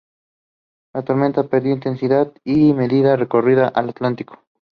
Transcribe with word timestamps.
He 0.95 0.99
was 0.99 1.05
sent 1.05 1.35
to 1.35 1.43
the 1.43 1.59
Navy 1.61 3.03
as 3.05 3.19
war 3.19 3.25
correspondent. 3.27 4.21